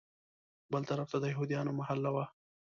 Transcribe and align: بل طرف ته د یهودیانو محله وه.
بل 0.71 0.83
طرف 0.89 1.07
ته 1.13 1.17
د 1.21 1.25
یهودیانو 1.33 1.71
محله 1.79 2.09
وه. 2.15 2.25